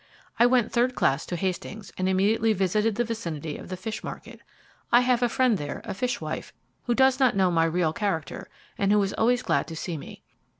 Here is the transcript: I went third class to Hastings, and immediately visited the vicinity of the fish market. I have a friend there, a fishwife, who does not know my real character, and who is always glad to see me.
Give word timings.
I 0.39 0.47
went 0.47 0.71
third 0.71 0.95
class 0.95 1.27
to 1.27 1.35
Hastings, 1.35 1.93
and 1.95 2.09
immediately 2.09 2.53
visited 2.53 2.95
the 2.95 3.03
vicinity 3.03 3.55
of 3.59 3.69
the 3.69 3.77
fish 3.77 4.03
market. 4.03 4.41
I 4.91 5.01
have 5.01 5.21
a 5.21 5.29
friend 5.29 5.59
there, 5.59 5.83
a 5.85 5.93
fishwife, 5.93 6.51
who 6.85 6.95
does 6.95 7.19
not 7.19 7.35
know 7.35 7.51
my 7.51 7.65
real 7.65 7.93
character, 7.93 8.49
and 8.79 8.91
who 8.91 9.03
is 9.03 9.13
always 9.13 9.43
glad 9.43 9.67
to 9.67 9.75
see 9.75 9.97
me. 9.97 10.23